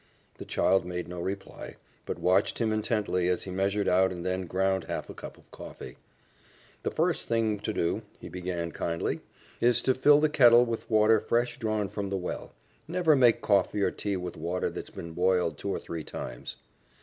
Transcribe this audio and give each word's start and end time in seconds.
The 0.39 0.45
child 0.45 0.83
made 0.83 1.07
no 1.07 1.19
reply, 1.19 1.75
but 2.07 2.17
watched 2.17 2.57
him 2.59 2.71
intently 2.71 3.27
as 3.29 3.43
he 3.43 3.51
measured 3.51 3.87
out 3.87 4.11
and 4.11 4.25
then 4.25 4.47
ground 4.47 4.85
half 4.85 5.11
a 5.11 5.13
cup 5.13 5.37
of 5.37 5.51
coffee. 5.51 5.95
"The 6.81 6.89
firs 6.89 7.23
thing 7.23 7.59
to 7.59 7.71
do," 7.71 8.01
he 8.19 8.27
began 8.27 8.71
kindly, 8.71 9.19
"is 9.59 9.79
to 9.83 9.93
fill 9.93 10.19
the 10.19 10.27
kettle 10.27 10.65
with 10.65 10.89
water 10.89 11.19
fresh 11.19 11.59
drawn 11.59 11.87
from 11.87 12.09
the 12.09 12.17
well. 12.17 12.51
Never 12.87 13.15
make 13.15 13.41
coffee 13.41 13.83
or 13.83 13.91
tea 13.91 14.17
with 14.17 14.35
water 14.35 14.71
that's 14.71 14.89
been 14.89 15.11
boiled 15.13 15.59
two 15.59 15.69
or 15.69 15.77
three 15.79 16.03
times. 16.03 16.57